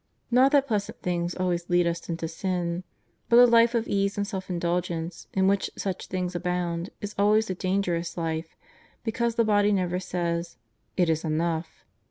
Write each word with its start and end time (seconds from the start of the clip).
Kot 0.33 0.51
that 0.51 0.65
pleasant 0.67 0.99
things 1.03 1.35
always 1.35 1.69
lead 1.69 1.85
us 1.85 2.09
into 2.09 2.27
sin. 2.27 2.83
But 3.29 3.37
a 3.37 3.45
life 3.45 3.75
of 3.75 3.87
ease 3.87 4.17
and 4.17 4.25
self 4.25 4.49
indulgence, 4.49 5.27
in 5.31 5.47
which 5.47 5.69
such 5.75 6.07
things 6.07 6.33
abound, 6.33 6.89
is 7.01 7.13
always 7.19 7.51
a 7.51 7.53
dangerous 7.53 8.17
life, 8.17 8.55
because 9.03 9.35
the 9.35 9.45
body 9.45 9.71
never 9.71 9.99
says:" 9.99 10.57
It 10.97 11.07
is 11.07 11.23
enough.' 11.23 11.85